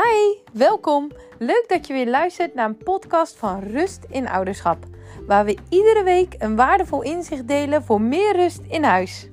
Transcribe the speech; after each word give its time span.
Hi, 0.00 0.38
welkom. 0.52 1.10
Leuk 1.38 1.64
dat 1.66 1.86
je 1.86 1.92
weer 1.92 2.08
luistert 2.08 2.54
naar 2.54 2.68
een 2.68 2.76
podcast 2.76 3.36
van 3.36 3.60
Rust 3.60 4.06
in 4.08 4.28
Ouderschap, 4.28 4.84
waar 5.26 5.44
we 5.44 5.58
iedere 5.68 6.02
week 6.02 6.34
een 6.38 6.56
waardevol 6.56 7.02
inzicht 7.02 7.48
delen 7.48 7.82
voor 7.82 8.00
meer 8.00 8.36
rust 8.36 8.60
in 8.68 8.84
huis. 8.84 9.28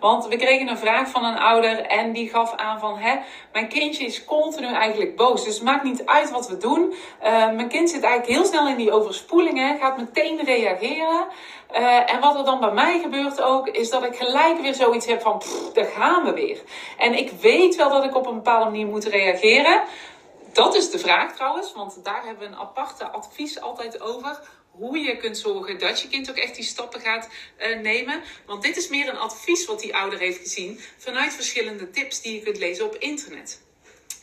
Want 0.00 0.26
we 0.26 0.36
kregen 0.36 0.68
een 0.68 0.78
vraag 0.78 1.08
van 1.08 1.24
een 1.24 1.38
ouder 1.38 1.80
en 1.80 2.12
die 2.12 2.28
gaf 2.28 2.54
aan 2.56 2.80
van... 2.80 2.98
Hè, 2.98 3.16
mijn 3.52 3.68
kindje 3.68 4.04
is 4.04 4.24
continu 4.24 4.74
eigenlijk 4.74 5.16
boos. 5.16 5.44
Dus 5.44 5.54
het 5.54 5.64
maakt 5.64 5.84
niet 5.84 6.06
uit 6.06 6.30
wat 6.30 6.48
we 6.48 6.56
doen. 6.56 6.94
Uh, 7.22 7.28
mijn 7.50 7.68
kind 7.68 7.90
zit 7.90 8.02
eigenlijk 8.02 8.32
heel 8.32 8.44
snel 8.44 8.68
in 8.68 8.76
die 8.76 8.92
overspoelingen. 8.92 9.78
Gaat 9.78 9.96
meteen 9.98 10.44
reageren. 10.44 11.26
Uh, 11.72 12.12
en 12.12 12.20
wat 12.20 12.36
er 12.36 12.44
dan 12.44 12.60
bij 12.60 12.72
mij 12.72 12.98
gebeurt 12.98 13.42
ook... 13.42 13.68
is 13.68 13.90
dat 13.90 14.04
ik 14.04 14.16
gelijk 14.16 14.60
weer 14.60 14.74
zoiets 14.74 15.06
heb 15.06 15.20
van... 15.20 15.42
Daar 15.72 15.84
gaan 15.84 16.24
we 16.24 16.32
weer. 16.32 16.60
En 16.98 17.18
ik 17.18 17.30
weet 17.30 17.76
wel 17.76 17.90
dat 17.90 18.04
ik 18.04 18.16
op 18.16 18.26
een 18.26 18.34
bepaalde 18.34 18.64
manier 18.64 18.86
moet 18.86 19.04
reageren. 19.04 19.82
Dat 20.52 20.74
is 20.74 20.90
de 20.90 20.98
vraag 20.98 21.34
trouwens. 21.34 21.72
Want 21.72 22.04
daar 22.04 22.22
hebben 22.24 22.48
we 22.48 22.54
een 22.54 22.60
aparte 22.60 23.10
advies 23.10 23.60
altijd 23.60 24.00
over 24.00 24.40
hoe 24.78 24.98
je 24.98 25.16
kunt 25.16 25.38
zorgen 25.38 25.78
dat 25.78 26.00
je 26.00 26.08
kind 26.08 26.30
ook 26.30 26.36
echt 26.36 26.54
die 26.54 26.64
stappen 26.64 27.00
gaat 27.00 27.28
uh, 27.58 27.78
nemen. 27.80 28.22
Want 28.46 28.62
dit 28.62 28.76
is 28.76 28.88
meer 28.88 29.08
een 29.08 29.18
advies 29.18 29.66
wat 29.66 29.80
die 29.80 29.94
ouder 29.94 30.18
heeft 30.18 30.38
gezien 30.38 30.80
vanuit 30.98 31.32
verschillende 31.32 31.90
tips 31.90 32.22
die 32.22 32.34
je 32.34 32.42
kunt 32.42 32.58
lezen 32.58 32.84
op 32.84 32.96
internet. 32.96 33.60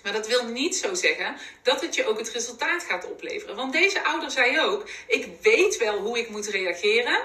Maar 0.04 0.14
dat 0.14 0.28
wil 0.28 0.46
niet 0.46 0.76
zo 0.76 0.94
zeggen 0.94 1.36
dat 1.64 1.82
het 1.82 1.96
je 1.96 2.06
ook 2.06 2.18
het 2.18 2.30
resultaat 2.30 2.84
gaat 2.84 3.10
opleveren. 3.10 3.56
Want 3.56 3.74
deze 3.74 4.04
ouder 4.04 4.32
zei 4.32 4.60
ook: 4.60 4.90
Ik 5.08 5.28
weet 5.42 5.78
wel 5.78 5.98
hoe 5.98 6.20
ik 6.20 6.30
moet 6.30 6.48
reageren. 6.48 7.22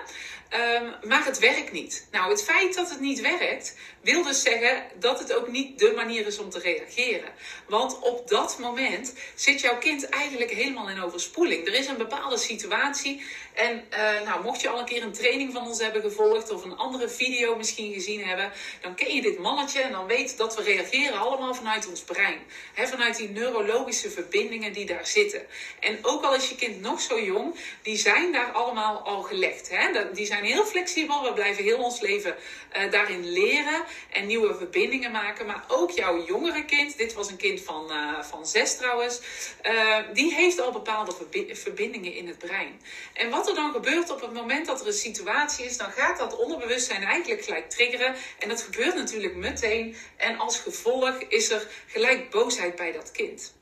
Um, 0.55 1.09
maar 1.09 1.25
het 1.25 1.39
werkt 1.39 1.73
niet. 1.73 2.09
Nou, 2.11 2.31
het 2.31 2.45
feit 2.45 2.75
dat 2.75 2.91
het 2.91 3.01
niet 3.01 3.21
werkt, 3.21 3.77
wil 4.01 4.23
dus 4.23 4.43
zeggen 4.43 4.85
dat 4.99 5.19
het 5.19 5.35
ook 5.35 5.49
niet 5.49 5.79
de 5.79 5.93
manier 5.97 6.27
is 6.27 6.39
om 6.39 6.51
te 6.51 6.59
reageren. 6.59 7.29
Want 7.67 7.99
op 8.01 8.29
dat 8.29 8.59
moment 8.59 9.15
zit 9.35 9.61
jouw 9.61 9.79
kind 9.79 10.09
eigenlijk 10.09 10.51
helemaal 10.51 10.89
in 10.89 11.03
overspoeling. 11.03 11.67
Er 11.67 11.75
is 11.75 11.87
een 11.87 11.97
bepaalde 11.97 12.39
situatie. 12.39 13.23
En 13.55 13.85
uh, 13.91 14.27
nou, 14.27 14.43
mocht 14.43 14.61
je 14.61 14.69
al 14.69 14.79
een 14.79 14.85
keer 14.85 15.03
een 15.03 15.13
training 15.13 15.53
van 15.53 15.67
ons 15.67 15.81
hebben 15.81 16.03
gevolgd 16.03 16.51
of 16.51 16.65
een 16.65 16.77
andere 16.77 17.09
video 17.09 17.57
misschien 17.57 17.93
gezien 17.93 18.25
hebben, 18.25 18.53
dan 18.81 18.95
ken 18.95 19.15
je 19.15 19.23
dit 19.23 19.39
mannetje 19.39 19.81
en 19.81 19.93
dan 19.93 20.07
weet 20.07 20.37
dat 20.37 20.57
we 20.57 20.63
reageren 20.63 21.19
allemaal 21.19 21.55
vanuit 21.55 21.89
ons 21.89 22.01
brein. 22.01 22.39
He, 22.75 22.87
vanuit 22.87 23.17
die 23.17 23.29
neurologische 23.29 24.11
verbindingen 24.11 24.73
die 24.73 24.87
daar 24.87 25.07
zitten. 25.07 25.47
En 25.81 25.99
ook 26.03 26.25
al 26.25 26.35
is 26.35 26.49
je 26.49 26.55
kind 26.55 26.81
nog 26.81 27.01
zo 27.01 27.21
jong, 27.21 27.55
die 27.83 27.97
zijn 27.97 28.33
daar 28.33 28.53
allemaal 28.53 28.99
al 28.99 29.23
gelegd. 29.23 29.71
Die 30.13 30.27
zijn 30.27 30.40
heel 30.45 30.65
flexibel. 30.65 31.23
We 31.23 31.33
blijven 31.33 31.65
heel 31.65 31.79
ons 31.79 32.01
leven 32.01 32.37
uh, 32.77 32.91
daarin 32.91 33.33
leren 33.33 33.85
en 34.11 34.27
nieuwe 34.27 34.55
verbindingen 34.55 35.11
maken. 35.11 35.47
Maar 35.47 35.65
ook 35.69 35.91
jouw 35.91 36.25
jongere 36.25 36.65
kind, 36.65 36.97
dit 36.97 37.13
was 37.13 37.31
een 37.31 37.37
kind 37.37 37.61
van, 37.61 37.87
uh, 37.91 38.23
van 38.23 38.47
zes 38.47 38.77
trouwens, 38.77 39.21
uh, 39.67 39.97
die 40.13 40.35
heeft 40.35 40.61
al 40.61 40.73
bepaalde 40.73 41.13
verbindingen 41.53 42.15
in 42.15 42.27
het 42.27 42.39
brein. 42.39 42.81
En 43.13 43.31
wat 43.31 43.49
er 43.49 43.55
dan 43.55 43.73
gebeurt 43.73 44.11
op 44.11 44.21
het 44.21 44.33
moment 44.33 44.67
dat 44.67 44.81
er 44.81 44.87
een 44.87 44.93
situatie 44.93 45.65
is, 45.65 45.77
dan 45.77 45.91
gaat 45.91 46.19
dat 46.19 46.37
onderbewustzijn 46.37 47.03
eigenlijk 47.03 47.45
gelijk 47.45 47.71
triggeren. 47.71 48.15
En 48.39 48.49
dat 48.49 48.63
gebeurt 48.63 48.95
natuurlijk 48.95 49.35
meteen. 49.35 49.97
En 50.17 50.39
als 50.39 50.59
gevolg 50.59 51.21
is 51.29 51.51
er 51.51 51.67
gelijk 51.87 52.31
boosheid 52.31 52.77
bij 52.77 52.93
dat 52.93 53.11
kind. 53.11 53.59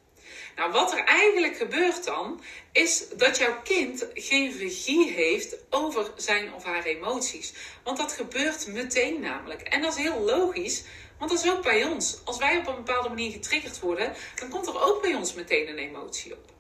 Nou, 0.57 0.73
wat 0.73 0.93
er 0.93 1.05
eigenlijk 1.05 1.57
gebeurt 1.57 2.05
dan, 2.05 2.41
is 2.73 3.09
dat 3.17 3.39
jouw 3.39 3.63
kind 3.63 4.07
geen 4.15 4.59
regie 4.59 5.11
heeft 5.11 5.57
over 5.71 6.11
zijn 6.17 6.55
of 6.55 6.65
haar 6.65 6.85
emoties. 6.85 7.53
Want 7.85 7.97
dat 7.97 8.13
gebeurt 8.13 8.67
meteen 8.67 9.21
namelijk. 9.21 9.63
En 9.63 9.83
dat 9.83 9.97
is 9.97 10.03
heel 10.03 10.21
logisch, 10.21 10.83
want 11.19 11.31
dat 11.31 11.45
is 11.45 11.51
ook 11.51 11.63
bij 11.63 11.85
ons. 11.85 12.19
Als 12.25 12.39
wij 12.39 12.59
op 12.59 12.67
een 12.67 12.85
bepaalde 12.85 13.09
manier 13.09 13.33
getriggerd 13.33 13.81
worden, 13.81 14.15
dan 14.35 14.49
komt 14.49 14.67
er 14.67 14.83
ook 14.83 15.03
bij 15.03 15.15
ons 15.15 15.35
meteen 15.35 15.69
een 15.69 15.79
emotie 15.79 16.33
op. 16.33 16.57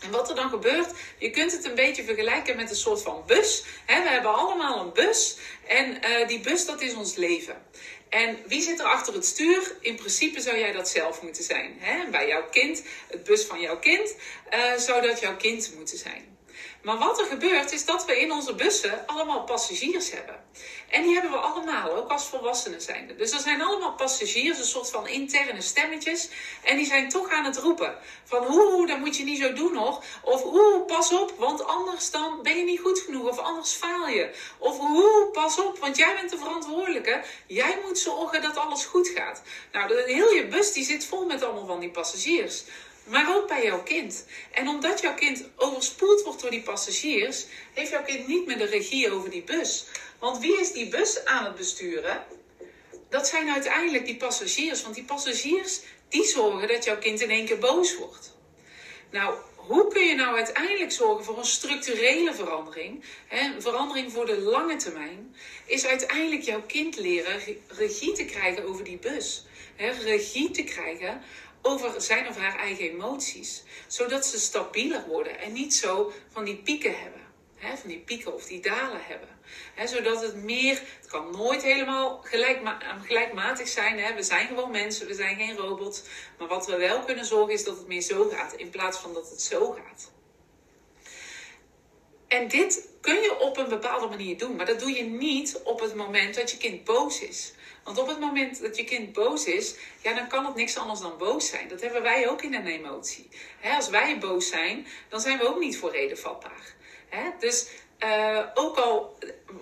En 0.00 0.10
wat 0.10 0.28
er 0.28 0.34
dan 0.34 0.50
gebeurt, 0.50 0.92
je 1.18 1.30
kunt 1.30 1.52
het 1.52 1.64
een 1.64 1.74
beetje 1.74 2.04
vergelijken 2.04 2.56
met 2.56 2.70
een 2.70 2.76
soort 2.76 3.02
van 3.02 3.22
bus. 3.26 3.64
we 3.86 3.92
hebben 3.92 4.34
allemaal 4.34 4.80
een 4.80 4.92
bus 4.92 5.36
en 5.66 5.98
uh, 6.04 6.28
die 6.28 6.40
bus 6.40 6.66
dat 6.66 6.80
is 6.80 6.94
ons 6.94 7.14
leven. 7.14 7.62
En 8.10 8.38
wie 8.46 8.62
zit 8.62 8.78
er 8.78 8.84
achter 8.84 9.14
het 9.14 9.24
stuur? 9.24 9.76
In 9.80 9.96
principe 9.96 10.40
zou 10.40 10.58
jij 10.58 10.72
dat 10.72 10.88
zelf 10.88 11.22
moeten 11.22 11.44
zijn. 11.44 11.76
Hè? 11.78 12.10
Bij 12.10 12.28
jouw 12.28 12.48
kind, 12.50 12.82
het 13.08 13.24
bus 13.24 13.44
van 13.44 13.60
jouw 13.60 13.78
kind, 13.78 14.14
uh, 14.54 14.76
zou 14.76 15.06
dat 15.06 15.20
jouw 15.20 15.36
kind 15.36 15.72
moeten 15.76 15.98
zijn. 15.98 16.38
Maar 16.82 16.98
wat 16.98 17.20
er 17.20 17.26
gebeurt 17.26 17.72
is 17.72 17.84
dat 17.84 18.04
we 18.04 18.20
in 18.20 18.32
onze 18.32 18.54
bussen 18.54 19.06
allemaal 19.06 19.44
passagiers 19.44 20.10
hebben. 20.10 20.44
En 20.88 21.02
die 21.02 21.12
hebben 21.12 21.30
we 21.30 21.36
allemaal, 21.36 21.96
ook 21.96 22.10
als 22.10 22.26
volwassenen 22.26 22.80
zijnde. 22.80 23.16
Dus 23.16 23.32
er 23.32 23.40
zijn 23.40 23.62
allemaal 23.62 23.92
passagiers, 23.92 24.58
een 24.58 24.64
soort 24.64 24.90
van 24.90 25.08
interne 25.08 25.60
stemmetjes. 25.60 26.28
En 26.62 26.76
die 26.76 26.86
zijn 26.86 27.08
toch 27.08 27.30
aan 27.30 27.44
het 27.44 27.56
roepen. 27.56 27.98
Van 28.24 28.46
oeh, 28.54 28.88
dat 28.88 28.98
moet 28.98 29.16
je 29.16 29.24
niet 29.24 29.38
zo 29.40 29.52
doen 29.52 29.72
nog. 29.72 30.04
Of 30.22 30.44
oeh, 30.44 30.86
pas 30.86 31.12
op, 31.12 31.34
want 31.38 31.64
anders 31.64 32.10
dan 32.10 32.42
ben 32.42 32.56
je 32.56 32.64
niet 32.64 32.80
goed 32.80 32.98
genoeg. 32.98 33.28
Of 33.28 33.38
anders 33.38 33.72
faal 33.72 34.08
je. 34.08 34.30
Of 34.58 34.80
oeh, 34.80 35.30
pas 35.32 35.58
op, 35.58 35.78
want 35.78 35.96
jij 35.96 36.14
bent 36.14 36.30
de 36.30 36.38
verantwoordelijke. 36.38 37.22
Jij 37.46 37.78
moet 37.86 37.98
zorgen 37.98 38.42
dat 38.42 38.56
alles 38.56 38.84
goed 38.84 39.08
gaat. 39.08 39.42
Nou, 39.72 40.02
heel 40.02 40.32
je 40.32 40.46
bus 40.46 40.72
die 40.72 40.84
zit 40.84 41.04
vol 41.04 41.26
met 41.26 41.42
allemaal 41.42 41.66
van 41.66 41.80
die 41.80 41.90
passagiers 41.90 42.64
maar 43.04 43.36
ook 43.36 43.48
bij 43.48 43.64
jouw 43.64 43.82
kind. 43.82 44.26
En 44.50 44.68
omdat 44.68 45.00
jouw 45.00 45.14
kind 45.14 45.44
overspoeld 45.56 46.22
wordt 46.22 46.40
door 46.40 46.50
die 46.50 46.62
passagiers, 46.62 47.46
heeft 47.74 47.90
jouw 47.90 48.02
kind 48.02 48.26
niet 48.26 48.46
meer 48.46 48.58
de 48.58 48.64
regie 48.64 49.12
over 49.12 49.30
die 49.30 49.42
bus. 49.42 49.86
Want 50.18 50.38
wie 50.38 50.60
is 50.60 50.72
die 50.72 50.88
bus 50.88 51.24
aan 51.24 51.44
het 51.44 51.56
besturen? 51.56 52.24
Dat 53.08 53.28
zijn 53.28 53.50
uiteindelijk 53.50 54.06
die 54.06 54.16
passagiers. 54.16 54.82
Want 54.82 54.94
die 54.94 55.04
passagiers, 55.04 55.80
die 56.08 56.24
zorgen 56.24 56.68
dat 56.68 56.84
jouw 56.84 56.98
kind 56.98 57.20
in 57.20 57.30
één 57.30 57.46
keer 57.46 57.58
boos 57.58 57.96
wordt. 57.96 58.38
Nou, 59.10 59.34
hoe 59.56 59.88
kun 59.88 60.06
je 60.06 60.14
nou 60.14 60.36
uiteindelijk 60.36 60.92
zorgen 60.92 61.24
voor 61.24 61.38
een 61.38 61.44
structurele 61.44 62.34
verandering? 62.34 63.04
Een 63.30 63.62
verandering 63.62 64.12
voor 64.12 64.26
de 64.26 64.40
lange 64.40 64.76
termijn. 64.76 65.36
Is 65.66 65.86
uiteindelijk 65.86 66.42
jouw 66.42 66.62
kind 66.66 66.96
leren 66.96 67.40
regie 67.68 68.12
te 68.12 68.24
krijgen 68.24 68.64
over 68.64 68.84
die 68.84 68.98
bus. 68.98 69.44
Hè, 69.76 69.90
regie 69.90 70.50
te 70.50 70.64
krijgen 70.64 71.22
over 71.62 72.00
zijn 72.00 72.28
of 72.28 72.36
haar 72.36 72.56
eigen 72.58 72.90
emoties. 72.90 73.62
Zodat 73.86 74.26
ze 74.26 74.38
stabieler 74.38 75.06
worden 75.06 75.38
en 75.38 75.52
niet 75.52 75.74
zo 75.74 76.12
van 76.32 76.44
die 76.44 76.56
pieken 76.56 76.98
hebben. 76.98 77.20
Van 77.56 77.88
die 77.88 77.98
pieken 77.98 78.34
of 78.34 78.44
die 78.44 78.60
dalen 78.60 79.00
hebben. 79.04 79.28
Zodat 79.84 80.22
het 80.22 80.34
meer, 80.34 80.82
het 81.00 81.06
kan 81.06 81.30
nooit 81.30 81.62
helemaal 81.62 82.20
gelijkma 82.22 82.78
gelijkmatig 83.04 83.68
zijn. 83.68 84.14
We 84.14 84.22
zijn 84.22 84.46
gewoon 84.46 84.70
mensen, 84.70 85.06
we 85.06 85.14
zijn 85.14 85.36
geen 85.36 85.56
robots. 85.56 86.02
Maar 86.38 86.48
wat 86.48 86.66
we 86.66 86.76
wel 86.76 87.04
kunnen 87.04 87.24
zorgen 87.24 87.54
is 87.54 87.64
dat 87.64 87.76
het 87.76 87.86
meer 87.86 88.00
zo 88.00 88.28
gaat 88.28 88.52
in 88.52 88.70
plaats 88.70 88.98
van 88.98 89.14
dat 89.14 89.30
het 89.30 89.42
zo 89.42 89.70
gaat. 89.70 90.10
En 92.30 92.48
dit 92.48 92.88
kun 93.00 93.14
je 93.14 93.38
op 93.38 93.56
een 93.56 93.68
bepaalde 93.68 94.06
manier 94.06 94.38
doen, 94.38 94.56
maar 94.56 94.66
dat 94.66 94.80
doe 94.80 94.90
je 94.90 95.02
niet 95.02 95.60
op 95.64 95.80
het 95.80 95.94
moment 95.94 96.34
dat 96.34 96.50
je 96.50 96.56
kind 96.56 96.84
boos 96.84 97.20
is. 97.20 97.52
Want 97.84 97.98
op 97.98 98.06
het 98.06 98.20
moment 98.20 98.60
dat 98.60 98.76
je 98.76 98.84
kind 98.84 99.12
boos 99.12 99.44
is, 99.44 99.74
ja, 100.02 100.14
dan 100.14 100.28
kan 100.28 100.46
het 100.46 100.54
niks 100.54 100.76
anders 100.76 101.00
dan 101.00 101.18
boos 101.18 101.48
zijn. 101.48 101.68
Dat 101.68 101.80
hebben 101.80 102.02
wij 102.02 102.28
ook 102.28 102.42
in 102.42 102.54
een 102.54 102.66
emotie. 102.66 103.28
als 103.76 103.88
wij 103.88 104.18
boos 104.18 104.48
zijn, 104.48 104.86
dan 105.08 105.20
zijn 105.20 105.38
we 105.38 105.48
ook 105.48 105.58
niet 105.58 105.78
voor 105.78 105.90
reden 105.90 106.18
vatbaar. 106.18 106.74
Dus 107.38 107.68
uh, 107.98 108.46
ook 108.54 108.76
al, 108.76 109.18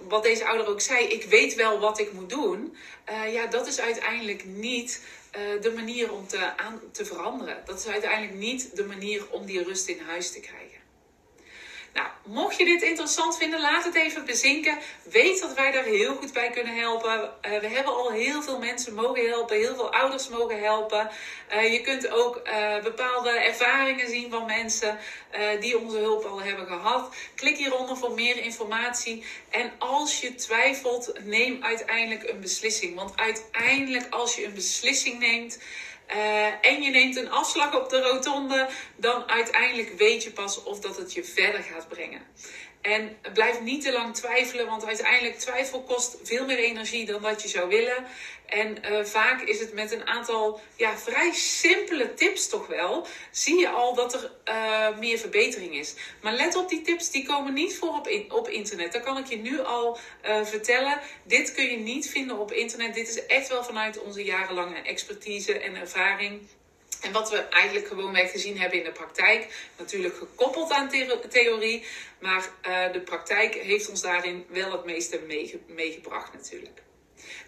wat 0.08 0.22
deze 0.22 0.46
ouder 0.46 0.68
ook 0.68 0.80
zei, 0.80 1.06
ik 1.06 1.24
weet 1.24 1.54
wel 1.54 1.78
wat 1.78 1.98
ik 1.98 2.12
moet 2.12 2.30
doen. 2.30 2.76
Uh, 3.10 3.32
ja, 3.32 3.46
dat 3.46 3.66
is 3.66 3.80
uiteindelijk 3.80 4.44
niet 4.44 5.02
uh, 5.36 5.62
de 5.62 5.72
manier 5.72 6.12
om 6.12 6.26
te, 6.26 6.56
aan, 6.56 6.80
te 6.92 7.04
veranderen. 7.04 7.62
Dat 7.64 7.78
is 7.78 7.86
uiteindelijk 7.86 8.34
niet 8.34 8.76
de 8.76 8.84
manier 8.84 9.30
om 9.30 9.46
die 9.46 9.62
rust 9.62 9.88
in 9.88 10.00
huis 10.00 10.32
te 10.32 10.40
krijgen. 10.40 10.77
Nou, 11.94 12.08
mocht 12.24 12.56
je 12.56 12.64
dit 12.64 12.82
interessant 12.82 13.36
vinden, 13.36 13.60
laat 13.60 13.84
het 13.84 13.94
even 13.94 14.24
bezinken. 14.24 14.78
Weet 15.02 15.40
dat 15.40 15.54
wij 15.54 15.70
daar 15.70 15.84
heel 15.84 16.14
goed 16.14 16.32
bij 16.32 16.50
kunnen 16.50 16.76
helpen. 16.76 17.14
Uh, 17.14 17.58
we 17.58 17.68
hebben 17.68 17.94
al 17.94 18.10
heel 18.10 18.42
veel 18.42 18.58
mensen 18.58 18.94
mogen 18.94 19.28
helpen, 19.28 19.56
heel 19.56 19.74
veel 19.74 19.92
ouders 19.92 20.28
mogen 20.28 20.62
helpen. 20.62 21.10
Uh, 21.52 21.72
je 21.72 21.80
kunt 21.80 22.10
ook 22.10 22.40
uh, 22.44 22.82
bepaalde 22.82 23.30
ervaringen 23.30 24.08
zien 24.08 24.30
van 24.30 24.46
mensen 24.46 24.98
die 25.60 25.78
onze 25.78 25.98
hulp 25.98 26.24
al 26.24 26.42
hebben 26.42 26.66
gehad. 26.66 27.14
Klik 27.34 27.56
hieronder 27.56 27.96
voor 27.96 28.12
meer 28.12 28.38
informatie. 28.38 29.24
En 29.50 29.72
als 29.78 30.20
je 30.20 30.34
twijfelt, 30.34 31.12
neem 31.24 31.62
uiteindelijk 31.62 32.28
een 32.28 32.40
beslissing. 32.40 32.94
Want 32.94 33.16
uiteindelijk, 33.16 34.06
als 34.10 34.36
je 34.36 34.44
een 34.44 34.54
beslissing 34.54 35.18
neemt. 35.18 35.58
Uh, 36.14 36.66
en 36.66 36.82
je 36.82 36.90
neemt 36.90 37.16
een 37.16 37.30
afslag 37.30 37.80
op 37.80 37.90
de 37.90 38.00
rotonde, 38.00 38.68
dan 38.96 39.28
uiteindelijk 39.28 39.92
weet 39.98 40.22
je 40.22 40.30
pas 40.30 40.62
of 40.62 40.80
dat 40.80 40.96
het 40.96 41.12
je 41.12 41.24
verder 41.24 41.62
gaat 41.62 41.88
brengen. 41.88 42.22
En 42.80 43.16
blijf 43.32 43.60
niet 43.60 43.82
te 43.82 43.92
lang 43.92 44.14
twijfelen, 44.14 44.66
want 44.66 44.86
uiteindelijk 44.86 45.38
twijfel 45.38 45.82
kost 45.82 46.16
veel 46.22 46.46
meer 46.46 46.58
energie 46.58 47.06
dan 47.06 47.22
dat 47.22 47.42
je 47.42 47.48
zou 47.48 47.68
willen. 47.68 48.06
En 48.46 48.76
uh, 48.90 49.04
vaak 49.04 49.42
is 49.42 49.60
het 49.60 49.72
met 49.72 49.92
een 49.92 50.06
aantal 50.06 50.60
ja, 50.76 50.98
vrij 50.98 51.32
simpele 51.32 52.14
tips 52.14 52.48
toch 52.48 52.66
wel, 52.66 53.06
zie 53.30 53.58
je 53.58 53.68
al 53.68 53.94
dat 53.94 54.14
er 54.14 54.32
uh, 54.48 54.98
meer 54.98 55.18
verbetering 55.18 55.74
is. 55.74 55.94
Maar 56.22 56.32
let 56.32 56.56
op 56.56 56.68
die 56.68 56.82
tips, 56.82 57.10
die 57.10 57.26
komen 57.26 57.54
niet 57.54 57.76
voor 57.76 57.88
op, 57.88 58.10
op 58.28 58.48
internet. 58.48 58.92
Dat 58.92 59.02
kan 59.02 59.18
ik 59.18 59.26
je 59.26 59.36
nu 59.36 59.60
al 59.60 59.98
uh, 60.26 60.44
vertellen. 60.44 61.00
Dit 61.22 61.54
kun 61.54 61.64
je 61.64 61.76
niet 61.76 62.10
vinden 62.10 62.38
op 62.38 62.52
internet. 62.52 62.94
Dit 62.94 63.08
is 63.08 63.26
echt 63.26 63.48
wel 63.48 63.64
vanuit 63.64 64.02
onze 64.02 64.24
jarenlange 64.24 64.82
expertise 64.82 65.58
en 65.58 65.76
ervaring. 65.76 66.40
En 67.00 67.12
wat 67.12 67.30
we 67.30 67.36
eigenlijk 67.36 67.86
gewoon 67.86 68.12
mee 68.12 68.26
gezien 68.26 68.58
hebben 68.58 68.78
in 68.78 68.84
de 68.84 68.92
praktijk, 68.92 69.70
natuurlijk 69.78 70.16
gekoppeld 70.16 70.70
aan 70.70 70.90
theorie, 71.28 71.84
maar 72.20 72.48
uh, 72.68 72.92
de 72.92 73.00
praktijk 73.00 73.54
heeft 73.54 73.88
ons 73.88 74.00
daarin 74.00 74.46
wel 74.48 74.72
het 74.72 74.84
meeste 74.84 75.20
meege 75.26 75.58
meegebracht 75.66 76.32
natuurlijk. 76.32 76.82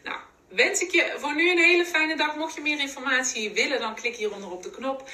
Nou, 0.05 0.19
wens 0.49 0.81
ik 0.81 0.91
je 0.91 1.14
voor 1.19 1.35
nu 1.35 1.50
een 1.50 1.58
hele 1.58 1.85
fijne 1.85 2.17
dag. 2.17 2.37
Mocht 2.37 2.55
je 2.55 2.61
meer 2.61 2.81
informatie 2.81 3.50
willen, 3.50 3.81
dan 3.81 3.94
klik 3.94 4.17
hieronder 4.17 4.50
op 4.50 4.62
de 4.62 4.70
knop. 4.70 5.11